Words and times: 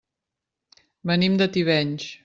Venim 1.11 1.37
de 1.43 1.51
Tivenys. 1.59 2.13